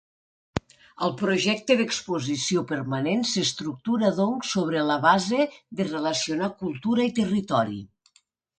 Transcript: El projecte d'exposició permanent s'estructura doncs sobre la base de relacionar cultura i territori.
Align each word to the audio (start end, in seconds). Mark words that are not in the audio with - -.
El 1.07 1.11
projecte 1.19 1.75
d'exposició 1.81 2.63
permanent 2.71 3.21
s'estructura 3.33 4.11
doncs 4.21 4.55
sobre 4.57 4.83
la 4.89 4.97
base 5.07 5.47
de 5.83 5.89
relacionar 5.93 6.53
cultura 6.65 7.09
i 7.13 7.17
territori. 7.23 7.81